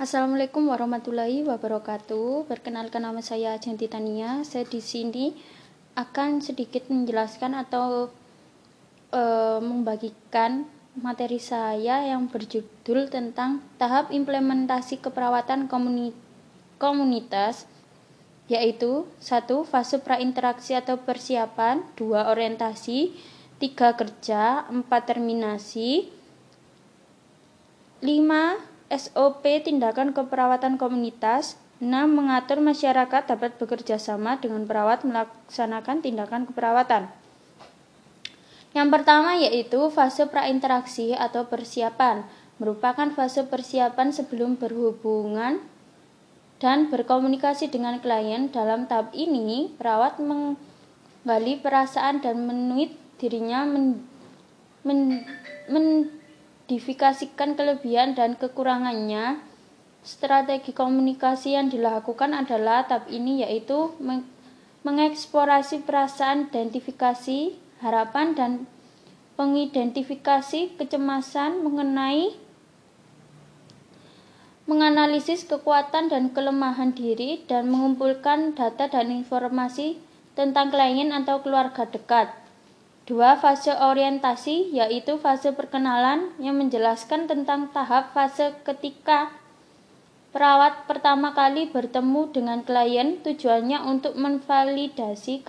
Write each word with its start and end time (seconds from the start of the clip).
Assalamualaikum 0.00 0.72
warahmatullahi 0.72 1.44
wabarakatuh. 1.44 2.48
Perkenalkan 2.48 3.04
nama 3.04 3.20
saya 3.20 3.52
Janti 3.60 3.84
Tania. 3.84 4.40
Saya 4.48 4.64
di 4.64 4.80
sini 4.80 5.36
akan 5.92 6.40
sedikit 6.40 6.88
menjelaskan 6.88 7.52
atau 7.52 8.08
e, 9.12 9.22
membagikan 9.60 10.64
materi 10.96 11.36
saya 11.36 12.00
yang 12.08 12.32
berjudul 12.32 13.12
tentang 13.12 13.60
tahap 13.76 14.08
implementasi 14.08 15.04
keperawatan 15.04 15.68
komuni 15.68 16.16
komunitas 16.80 17.68
yaitu 18.48 19.04
satu 19.20 19.68
fase 19.68 20.00
prainteraksi 20.00 20.80
atau 20.80 20.96
persiapan, 20.96 21.84
dua 22.00 22.32
orientasi, 22.32 23.12
tiga 23.60 23.92
kerja, 23.92 24.64
empat 24.64 25.12
terminasi, 25.12 26.08
lima 28.00 28.69
SOP 28.90 29.46
tindakan 29.62 30.10
keperawatan 30.10 30.74
komunitas 30.74 31.54
6. 31.78 31.88
Mengatur 31.88 32.58
masyarakat 32.58 33.22
dapat 33.30 33.56
bekerja 33.56 33.96
sama 33.96 34.36
dengan 34.42 34.66
perawat 34.66 35.06
melaksanakan 35.06 36.02
tindakan 36.02 36.44
keperawatan. 36.50 37.08
Yang 38.76 38.88
pertama 38.90 39.38
yaitu 39.38 39.78
fase 39.90 40.26
prainteraksi 40.26 41.14
atau 41.14 41.46
persiapan, 41.46 42.26
merupakan 42.58 43.08
fase 43.14 43.46
persiapan 43.46 44.14
sebelum 44.14 44.60
berhubungan 44.60 45.62
dan 46.60 46.92
berkomunikasi 46.92 47.72
dengan 47.72 47.98
klien. 47.98 48.52
Dalam 48.52 48.86
tahap 48.86 49.10
ini, 49.16 49.72
perawat 49.74 50.20
menggali 50.20 51.58
perasaan 51.58 52.20
dan 52.20 52.46
menuit 52.46 52.94
dirinya 53.16 53.64
men, 53.64 54.04
men, 54.84 55.24
men 55.66 56.19
mengidentifikasikan 56.70 57.58
kelebihan 57.58 58.14
dan 58.14 58.38
kekurangannya. 58.38 59.42
Strategi 60.06 60.70
komunikasi 60.70 61.58
yang 61.58 61.66
dilakukan 61.66 62.30
adalah 62.30 62.86
tahap 62.86 63.10
ini 63.10 63.42
yaitu 63.42 63.90
mengeksplorasi 64.86 65.82
perasaan, 65.82 66.46
identifikasi, 66.46 67.58
harapan 67.82 68.38
dan 68.38 68.50
pengidentifikasi 69.34 70.78
kecemasan 70.78 71.66
mengenai 71.66 72.38
menganalisis 74.70 75.42
kekuatan 75.50 76.06
dan 76.06 76.30
kelemahan 76.30 76.94
diri 76.94 77.42
dan 77.50 77.66
mengumpulkan 77.66 78.54
data 78.54 78.86
dan 78.86 79.10
informasi 79.10 79.98
tentang 80.38 80.70
klien 80.70 81.10
atau 81.10 81.42
keluarga 81.42 81.82
dekat. 81.90 82.39
Dua 83.10 83.34
fase 83.42 83.74
orientasi 83.74 84.70
yaitu 84.70 85.18
fase 85.18 85.50
perkenalan 85.50 86.30
yang 86.38 86.54
menjelaskan 86.62 87.26
tentang 87.26 87.66
tahap 87.74 88.14
fase 88.14 88.54
ketika 88.62 89.34
perawat 90.30 90.86
pertama 90.86 91.34
kali 91.34 91.66
bertemu 91.74 92.30
dengan 92.30 92.62
klien 92.62 93.18
tujuannya 93.18 93.82
untuk 93.82 94.14
menvalidasi 94.14 95.42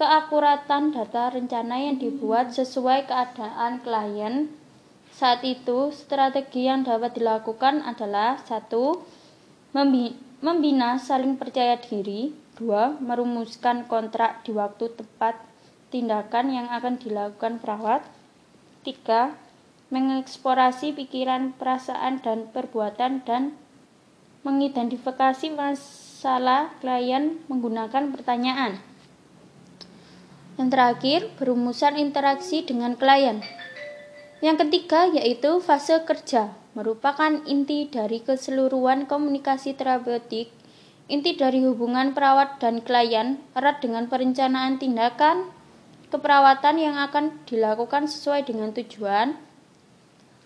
keakuratan 0.00 0.96
data 0.96 1.28
rencana 1.28 1.76
yang 1.76 2.00
dibuat 2.00 2.56
sesuai 2.56 3.04
keadaan 3.04 3.84
klien. 3.84 4.48
Saat 5.12 5.44
itu, 5.44 5.92
strategi 5.92 6.72
yang 6.72 6.88
dapat 6.88 7.20
dilakukan 7.20 7.84
adalah 7.84 8.40
satu, 8.48 9.04
membina 10.40 10.96
saling 10.96 11.36
percaya 11.36 11.76
diri, 11.76 12.32
dua, 12.56 12.96
merumuskan 12.96 13.84
kontrak 13.84 14.40
di 14.48 14.56
waktu 14.56 14.88
tepat 14.96 15.55
tindakan 15.94 16.50
yang 16.52 16.66
akan 16.70 16.98
dilakukan 16.98 17.62
perawat. 17.62 18.02
3. 18.82 19.34
Mengeksplorasi 19.90 20.94
pikiran, 20.94 21.54
perasaan, 21.54 22.18
dan 22.22 22.50
perbuatan 22.50 23.22
dan 23.22 23.54
mengidentifikasi 24.46 25.50
masalah 25.54 26.70
klien 26.78 27.42
menggunakan 27.50 28.14
pertanyaan. 28.14 28.78
Yang 30.56 30.68
terakhir, 30.72 31.20
berumusan 31.36 31.98
interaksi 31.98 32.62
dengan 32.62 32.94
klien. 32.94 33.42
Yang 34.40 34.68
ketiga 34.68 35.10
yaitu 35.10 35.58
fase 35.58 36.00
kerja, 36.06 36.54
merupakan 36.78 37.42
inti 37.44 37.88
dari 37.88 38.22
keseluruhan 38.22 39.10
komunikasi 39.10 39.74
terapeutik. 39.74 40.52
Inti 41.06 41.38
dari 41.38 41.62
hubungan 41.62 42.12
perawat 42.12 42.58
dan 42.58 42.82
klien 42.82 43.38
erat 43.54 43.78
dengan 43.82 44.10
perencanaan 44.10 44.78
tindakan, 44.78 45.50
keperawatan 46.10 46.76
yang 46.78 46.96
akan 47.02 47.42
dilakukan 47.46 48.06
sesuai 48.06 48.46
dengan 48.46 48.70
tujuan. 48.70 49.34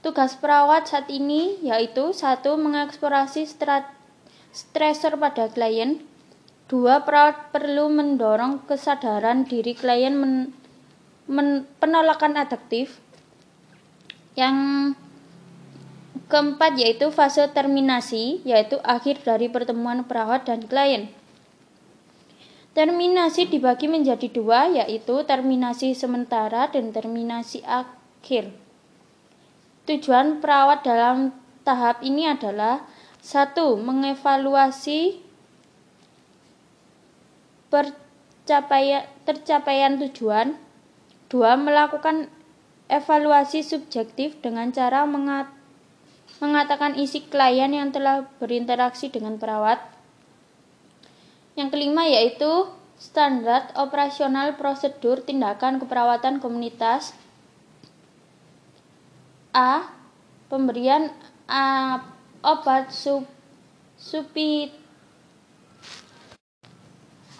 Tugas 0.00 0.32
perawat 0.40 0.88
saat 0.88 1.12
ini 1.12 1.60
yaitu 1.60 2.16
satu 2.16 2.56
mengeksplorasi 2.56 3.44
stresor 4.50 5.20
pada 5.20 5.52
klien, 5.52 6.00
dua 6.72 7.04
perawat 7.04 7.52
perlu 7.52 7.92
mendorong 7.92 8.64
kesadaran 8.64 9.44
diri 9.44 9.76
klien 9.76 10.16
men, 10.16 10.56
men, 11.28 11.68
penolakan 11.76 12.40
adaptif. 12.40 12.96
Yang 14.32 14.56
keempat 16.32 16.80
yaitu 16.80 17.12
fase 17.12 17.44
terminasi, 17.52 18.40
yaitu 18.48 18.80
akhir 18.80 19.20
dari 19.20 19.52
pertemuan 19.52 20.08
perawat 20.08 20.48
dan 20.48 20.64
klien. 20.64 21.12
Terminasi 22.70 23.50
dibagi 23.50 23.90
menjadi 23.90 24.30
dua, 24.30 24.70
yaitu 24.70 25.26
terminasi 25.26 25.90
sementara 25.90 26.70
dan 26.70 26.94
terminasi 26.94 27.66
akhir. 27.66 28.54
Tujuan 29.90 30.38
perawat 30.38 30.86
dalam 30.86 31.34
tahap 31.66 31.98
ini 32.06 32.30
adalah 32.30 32.86
satu, 33.18 33.74
mengevaluasi 33.74 35.18
tercapaian 39.26 39.92
tujuan, 40.06 40.54
dua, 41.26 41.58
melakukan 41.58 42.30
evaluasi 42.86 43.66
subjektif 43.66 44.38
dengan 44.42 44.70
cara 44.70 45.06
mengat, 45.06 45.50
mengatakan 46.38 46.94
isi 46.98 47.22
klien 47.26 47.70
yang 47.70 47.90
telah 47.94 48.26
berinteraksi 48.42 49.10
dengan 49.10 49.38
perawat, 49.38 49.78
yang 51.58 51.68
kelima 51.70 52.06
yaitu 52.06 52.70
standar 53.00 53.72
operasional 53.80 54.60
prosedur 54.60 55.24
tindakan 55.24 55.80
keperawatan 55.80 56.38
komunitas. 56.38 57.16
A. 59.50 59.88
Pemberian 60.52 61.10
A, 61.50 61.98
obat 62.44 62.92
sub, 62.94 63.26
supi, 63.98 64.70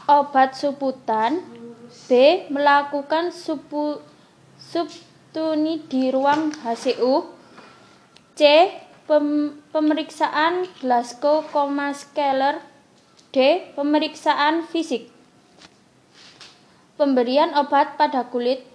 obat 0.08 0.56
suputan. 0.58 1.44
B. 2.10 2.10
Melakukan 2.50 3.30
supu, 3.30 4.02
subtuni 4.58 5.86
di 5.86 6.10
ruang 6.10 6.50
HCU. 6.50 7.30
C. 8.34 8.42
Pem, 9.10 9.58
pemeriksaan 9.74 10.70
Glasgow 10.78 11.42
Coma 11.50 11.90
Scaler 11.90 12.69
D. 13.30 13.62
Pemeriksaan 13.78 14.66
fisik 14.66 15.06
Pemberian 16.98 17.54
obat 17.54 17.94
pada 17.94 18.26
kulit 18.26 18.66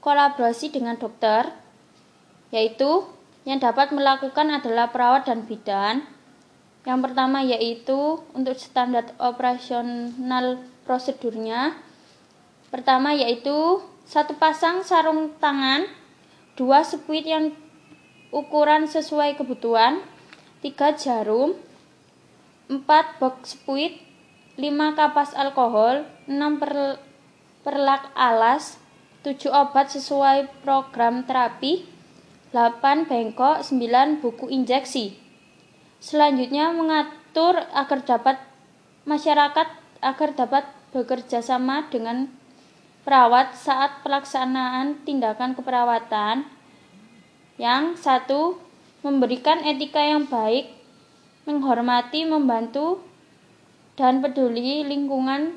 kolaborasi 0.00 0.72
dengan 0.72 0.96
dokter 0.96 1.52
yaitu 2.50 3.04
yang 3.44 3.60
dapat 3.60 3.92
melakukan 3.92 4.48
adalah 4.50 4.90
perawat 4.90 5.28
dan 5.28 5.46
bidan. 5.46 6.04
Yang 6.88 7.00
pertama 7.06 7.44
yaitu 7.44 8.24
untuk 8.32 8.56
standar 8.56 9.12
operasional 9.20 10.64
prosedurnya. 10.88 11.76
Pertama 12.72 13.12
yaitu 13.12 13.84
satu 14.08 14.34
pasang 14.40 14.82
sarung 14.82 15.30
tangan, 15.38 15.86
dua 16.56 16.82
spuit 16.82 17.22
yang 17.28 17.52
ukuran 18.32 18.88
sesuai 18.88 19.36
kebutuhan, 19.38 20.02
tiga 20.64 20.96
jarum, 20.96 21.54
4 22.70 23.18
box 23.18 23.58
spuit, 23.58 23.98
5 24.54 24.94
kapas 24.94 25.34
alkohol, 25.34 26.06
6 26.30 26.62
per, 26.62 27.02
perlak 27.66 28.14
alas, 28.14 28.78
7 29.26 29.50
obat 29.50 29.90
sesuai 29.90 30.62
program 30.62 31.26
terapi, 31.26 31.82
8 32.54 33.10
bengkok, 33.10 33.66
9 33.66 34.22
buku 34.22 34.46
injeksi. 34.54 35.18
Selanjutnya 35.98 36.70
mengatur 36.70 37.58
agar 37.74 38.06
dapat 38.06 38.38
masyarakat 39.02 39.68
agar 40.00 40.30
dapat 40.38 40.64
bekerja 40.94 41.42
sama 41.42 41.90
dengan 41.90 42.30
perawat 43.02 43.58
saat 43.58 43.98
pelaksanaan 44.06 45.02
tindakan 45.02 45.58
keperawatan. 45.58 46.46
Yang 47.60 47.84
satu, 48.00 48.40
memberikan 49.04 49.60
etika 49.66 50.00
yang 50.00 50.24
baik 50.30 50.79
menghormati, 51.44 52.28
membantu, 52.28 53.00
dan 53.96 54.24
peduli 54.24 54.84
lingkungan 54.84 55.56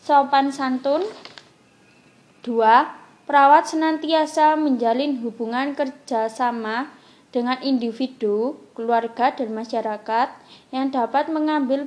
sopan 0.00 0.52
santun. 0.52 1.04
Dua, 2.40 2.88
perawat 3.28 3.68
senantiasa 3.68 4.56
menjalin 4.56 5.20
hubungan 5.20 5.76
kerjasama 5.76 6.88
dengan 7.30 7.60
individu, 7.62 8.58
keluarga, 8.74 9.30
dan 9.30 9.54
masyarakat 9.54 10.28
yang 10.74 10.90
dapat 10.90 11.30
mengambil 11.30 11.86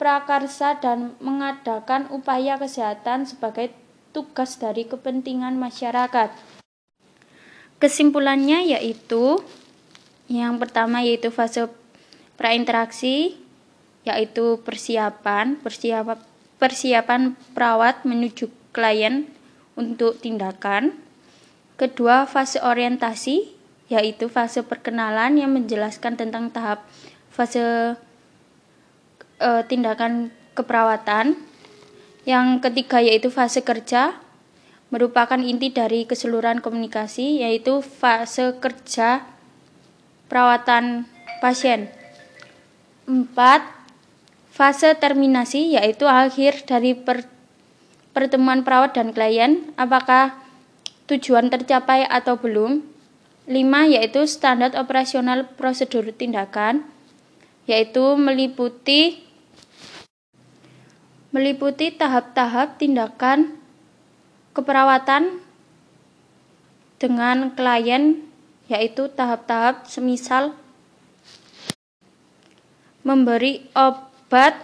prakarsa 0.00 0.80
dan 0.80 1.16
mengadakan 1.20 2.08
upaya 2.12 2.56
kesehatan 2.56 3.28
sebagai 3.28 3.72
tugas 4.16 4.56
dari 4.56 4.88
kepentingan 4.88 5.60
masyarakat. 5.60 6.32
Kesimpulannya 7.76 8.64
yaitu 8.72 9.44
yang 10.26 10.58
pertama 10.58 11.02
yaitu 11.06 11.30
fase 11.30 11.70
prainteraksi 12.34 13.38
yaitu 14.06 14.62
persiapan, 14.62 15.58
persiapan 15.58 16.18
persiapan 16.56 17.36
perawat 17.52 18.06
menuju 18.06 18.48
klien 18.72 19.28
untuk 19.76 20.16
tindakan. 20.22 20.94
Kedua, 21.76 22.24
fase 22.24 22.62
orientasi 22.62 23.52
yaitu 23.86 24.26
fase 24.26 24.66
perkenalan 24.66 25.38
yang 25.38 25.52
menjelaskan 25.54 26.18
tentang 26.18 26.50
tahap 26.50 26.82
fase 27.30 27.94
e, 29.38 29.50
tindakan 29.68 30.32
keperawatan. 30.56 31.36
Yang 32.26 32.46
ketiga 32.66 32.98
yaitu 32.98 33.30
fase 33.30 33.62
kerja, 33.62 34.18
merupakan 34.90 35.38
inti 35.38 35.70
dari 35.70 36.08
keseluruhan 36.08 36.58
komunikasi, 36.58 37.46
yaitu 37.46 37.78
fase 37.84 38.58
kerja 38.58 39.35
perawatan 40.26 41.06
pasien. 41.38 41.90
Empat, 43.06 43.62
fase 44.50 44.94
terminasi, 44.98 45.78
yaitu 45.78 46.10
akhir 46.10 46.66
dari 46.66 46.98
per, 46.98 47.26
pertemuan 48.10 48.66
perawat 48.66 48.98
dan 48.98 49.14
klien, 49.14 49.70
apakah 49.78 50.34
tujuan 51.06 51.48
tercapai 51.48 52.02
atau 52.06 52.34
belum. 52.36 52.82
5 53.46 53.94
yaitu 53.94 54.26
standar 54.26 54.74
operasional 54.74 55.46
prosedur 55.54 56.10
tindakan 56.10 56.82
yaitu 57.70 58.02
meliputi 58.18 59.22
meliputi 61.30 61.94
tahap-tahap 61.94 62.74
tindakan 62.82 63.54
keperawatan 64.50 65.38
dengan 66.98 67.52
klien 67.54 68.24
yaitu 68.66 69.06
tahap-tahap 69.10 69.86
semisal 69.86 70.54
memberi 73.06 73.70
obat 73.78 74.58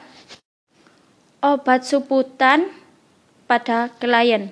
obat 1.39 1.87
suputan 1.87 2.71
pada 3.47 3.91
klien. 3.99 4.51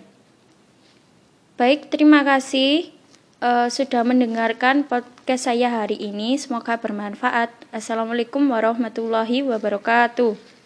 Baik, 1.59 1.91
terima 1.91 2.23
kasih 2.23 2.95
uh, 3.43 3.67
sudah 3.69 4.07
mendengarkan 4.07 4.87
podcast 4.87 5.51
saya 5.51 5.83
hari 5.83 5.99
ini. 5.99 6.39
Semoga 6.39 6.79
bermanfaat. 6.79 7.51
Assalamualaikum 7.75 8.47
warahmatullahi 8.49 9.45
wabarakatuh. 9.45 10.60